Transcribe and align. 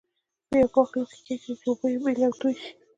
په 0.47 0.55
یوه 0.61 0.69
پاک 0.75 0.89
لوښي 0.97 1.19
کې 1.25 1.33
یې 1.35 1.41
کېږدئ 1.43 1.55
چې 1.61 1.67
اوبه 1.69 1.87
یې 1.91 1.97
بېلې 2.03 2.23
او 2.27 2.33
توی 2.39 2.53
شي. 2.61 2.71